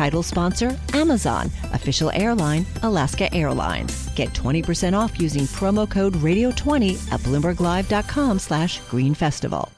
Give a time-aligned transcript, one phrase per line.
[0.00, 1.50] Title sponsor Amazon.
[1.74, 4.08] Official airline Alaska Airlines.
[4.14, 9.70] Get 20% off using promo code Radio20 at BloombergLive.com slash Green Festival.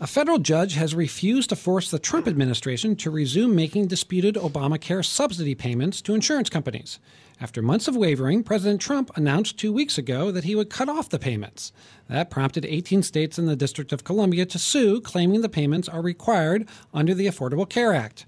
[0.00, 5.04] A federal judge has refused to force the Trump administration to resume making disputed Obamacare
[5.04, 6.98] subsidy payments to insurance companies.
[7.40, 11.08] After months of wavering, President Trump announced two weeks ago that he would cut off
[11.08, 11.72] the payments.
[12.08, 16.02] That prompted 18 states and the District of Columbia to sue, claiming the payments are
[16.02, 18.26] required under the Affordable Care Act.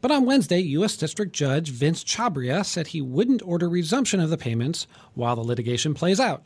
[0.00, 0.96] But on Wednesday, U.S.
[0.96, 5.92] District Judge Vince Chhabria said he wouldn't order resumption of the payments while the litigation
[5.92, 6.42] plays out.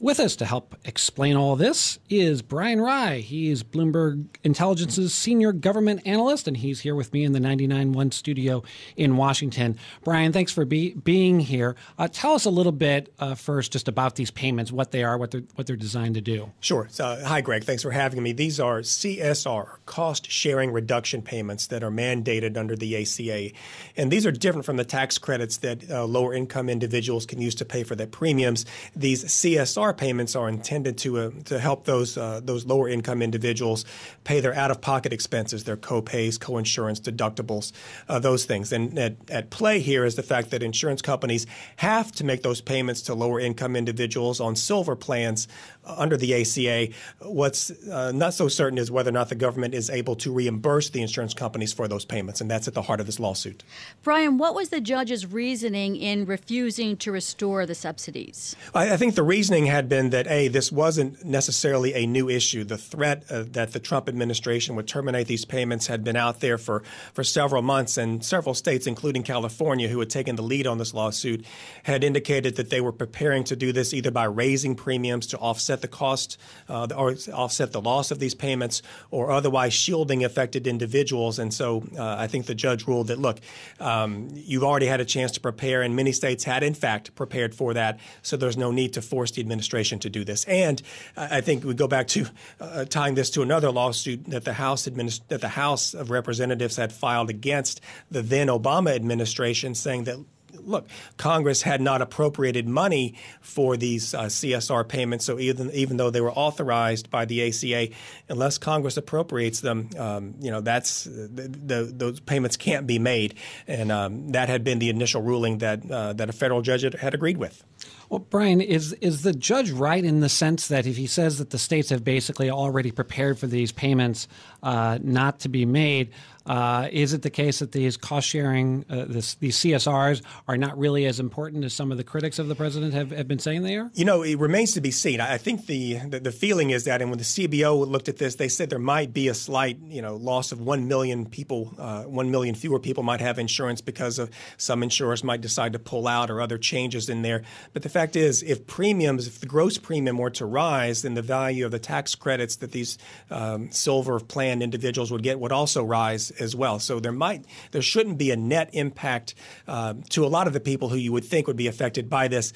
[0.00, 3.18] With us to help explain all this is Brian Rye.
[3.18, 8.12] He is Bloomberg Intelligence's senior government analyst, and he's here with me in the 99.1
[8.12, 8.62] studio
[8.96, 9.76] in Washington.
[10.04, 11.74] Brian, thanks for be, being here.
[11.98, 15.18] Uh, tell us a little bit uh, first just about these payments, what they are,
[15.18, 16.52] what they're, what they're designed to do.
[16.60, 16.86] Sure.
[16.92, 17.64] So, hi, Greg.
[17.64, 18.30] Thanks for having me.
[18.30, 23.50] These are CSR, cost sharing reduction payments that are mandated under the ACA.
[23.96, 27.56] And these are different from the tax credits that uh, lower income individuals can use
[27.56, 28.64] to pay for their premiums.
[28.94, 33.84] These CSR payments are intended to uh, to help those uh, those lower income individuals
[34.24, 37.72] pay their out of pocket expenses, their co-pays, co-insurance, deductibles,
[38.08, 38.72] uh, those things.
[38.72, 41.46] And at, at play here is the fact that insurance companies
[41.76, 45.48] have to make those payments to lower income individuals on silver plans
[45.84, 46.92] uh, under the ACA.
[47.20, 50.90] What's uh, not so certain is whether or not the government is able to reimburse
[50.90, 53.64] the insurance companies for those payments, and that's at the heart of this lawsuit.
[54.02, 58.56] Brian, what was the judge's reasoning in refusing to restore the subsidies?
[58.74, 62.28] I, I think the reasoning had had been that a this wasn't necessarily a new
[62.28, 62.64] issue.
[62.64, 66.58] The threat uh, that the Trump administration would terminate these payments had been out there
[66.58, 66.82] for
[67.14, 70.92] for several months, and several states, including California, who had taken the lead on this
[70.92, 71.46] lawsuit,
[71.84, 75.80] had indicated that they were preparing to do this either by raising premiums to offset
[75.80, 81.38] the cost uh, or offset the loss of these payments, or otherwise shielding affected individuals.
[81.38, 83.38] And so, uh, I think the judge ruled that look,
[83.78, 87.54] um, you've already had a chance to prepare, and many states had in fact prepared
[87.54, 88.00] for that.
[88.22, 90.44] So there's no need to force the administration administration to do this.
[90.44, 90.80] And
[91.16, 92.26] I think we go back to
[92.60, 96.76] uh, tying this to another lawsuit that the House administ- that the House of Representatives
[96.76, 97.80] had filed against
[98.10, 100.18] the then Obama administration, saying that
[100.54, 105.24] look, Congress had not appropriated money for these uh, CSR payments.
[105.24, 107.94] So even even though they were authorized by the ACA,
[108.28, 113.34] unless Congress appropriates them, um, you know that's the, the, those payments can't be made.
[113.66, 116.94] And um, that had been the initial ruling that uh, that a federal judge had,
[116.94, 117.64] had agreed with.
[118.08, 121.50] Well, Brian, is is the judge right in the sense that if he says that
[121.50, 124.28] the states have basically already prepared for these payments
[124.62, 126.10] uh, not to be made,
[126.48, 130.78] uh, is it the case that these cost sharing, uh, this, these CSRs, are not
[130.78, 133.62] really as important as some of the critics of the president have, have been saying
[133.62, 133.90] they are?
[133.94, 135.20] You know, it remains to be seen.
[135.20, 138.36] I think the, the, the feeling is that, and when the CBO looked at this,
[138.36, 142.04] they said there might be a slight, you know, loss of one million people, uh,
[142.04, 146.08] one million fewer people might have insurance because of some insurers might decide to pull
[146.08, 147.42] out or other changes in there.
[147.74, 151.22] But the fact is, if premiums, if the gross premium were to rise, then the
[151.22, 152.98] value of the tax credits that these
[153.30, 156.78] um, silver plan individuals would get would also rise as well.
[156.78, 159.34] So there might, there shouldn't be a net impact
[159.66, 162.28] uh, to a lot of the people who you would think would be affected by
[162.28, 162.52] this.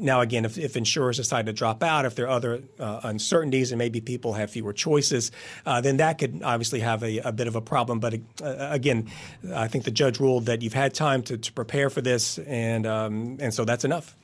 [0.00, 3.72] Now, again, if, if insurers decide to drop out, if there are other uh, uncertainties
[3.72, 5.30] and maybe people have fewer choices,
[5.66, 8.00] uh, then that could obviously have a, a bit of a problem.
[8.00, 9.10] But uh, again,
[9.54, 12.86] I think the judge ruled that you've had time to, to prepare for this, and
[12.86, 14.16] um, and so that's enough.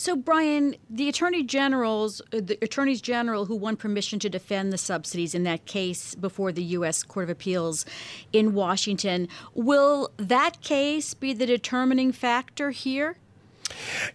[0.00, 4.78] So, Brian, the attorney generals, uh, the attorneys general who won permission to defend the
[4.78, 7.02] subsidies in that case before the U.S.
[7.02, 7.84] Court of Appeals
[8.32, 13.18] in Washington, will that case be the determining factor here?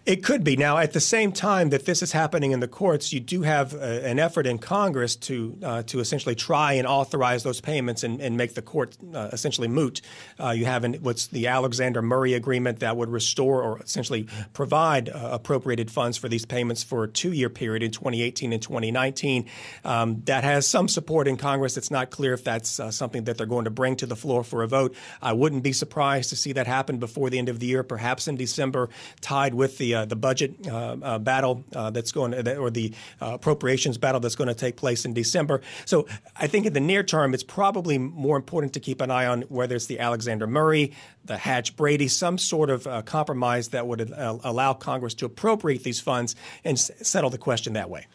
[0.04, 0.56] It could be.
[0.56, 3.74] Now, at the same time that this is happening in the courts, you do have
[3.74, 8.20] uh, an effort in Congress to uh, to essentially try and authorize those payments and,
[8.20, 10.00] and make the court uh, essentially moot.
[10.38, 15.08] Uh, you have an, what's the Alexander Murray agreement that would restore or essentially provide
[15.08, 19.46] uh, appropriated funds for these payments for a two year period in 2018 and 2019.
[19.84, 21.76] Um, that has some support in Congress.
[21.76, 24.62] It's not clear if that's something that they're going to bring to the floor for
[24.62, 24.94] a vote.
[25.22, 28.28] I wouldn't be surprised to see that happen before the end of the year, perhaps
[28.28, 28.88] in December,
[29.20, 33.98] tied with the uh, the budget uh, uh, battle that's going to, or the appropriations
[33.98, 35.60] battle that's going to take place in December.
[35.84, 36.06] So
[36.36, 39.42] I think in the near term, it's probably more important to keep an eye on
[39.42, 40.92] whether it's the Alexander Murray,
[41.24, 45.82] the Hatch Brady, some sort of uh, compromise that would uh, allow Congress to appropriate
[45.82, 48.06] these funds and s- settle the question that way.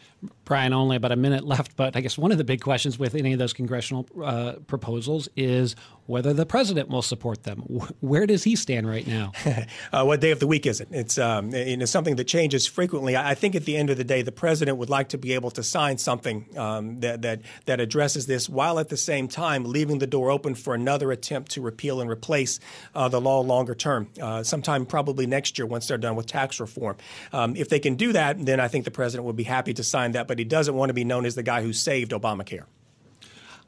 [0.44, 3.14] Brian, only about a minute left, but I guess one of the big questions with
[3.14, 5.74] any of those congressional uh, proposals is
[6.06, 7.60] whether the president will support them.
[8.00, 9.32] Where does he stand right now?
[9.92, 10.88] uh, what day of the week is it?
[10.90, 13.16] It's um, you know, something that changes frequently.
[13.16, 15.50] I think at the end of the day, the president would like to be able
[15.52, 19.98] to sign something um, that, that, that addresses this while at the same time leaving
[19.98, 22.60] the door open for another attempt to repeal and replace
[22.94, 26.60] uh, the law longer term, uh, sometime probably next year once they're done with tax
[26.60, 26.96] reform.
[27.32, 29.84] Um, if they can do that, then I think the president would be happy to
[29.84, 32.64] sign that, but he doesn't want to be known as the guy who saved Obamacare.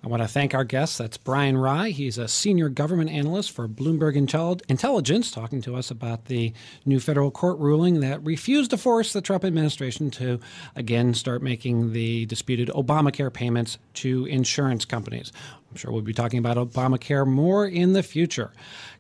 [0.04, 0.98] I want to thank our guest.
[0.98, 1.88] That's Brian Rye.
[1.88, 6.52] He's a senior government analyst for Bloomberg Intelligence, talking to us about the
[6.84, 10.40] new federal court ruling that refused to force the Trump administration to
[10.76, 15.32] again start making the disputed Obamacare payments to insurance companies.
[15.74, 18.52] I'm sure we'll be talking about Obamacare more in the future.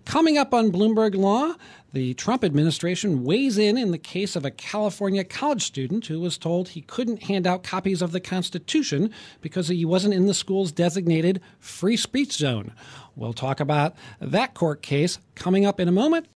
[0.04, 1.54] Coming up on Bloomberg Law,
[1.92, 6.36] the Trump administration weighs in in the case of a California college student who was
[6.36, 10.72] told he couldn't hand out copies of the Constitution because he wasn't in the school's
[10.72, 12.72] designated free speech zone.
[13.14, 16.26] We'll talk about that court case coming up in a moment.